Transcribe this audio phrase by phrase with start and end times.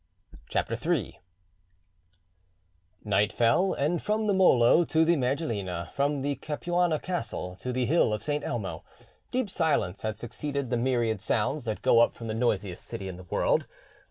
[0.49, 1.19] CHAPTER III
[3.03, 7.85] Night fell, and from the Molo to the Mergellina, from the Capuano Castle to the
[7.85, 8.43] hill of St.
[8.43, 8.83] Elmo,
[9.29, 13.17] deep silence had succeeded the myriad sounds that go up from the noisiest city in
[13.17, 13.67] the world.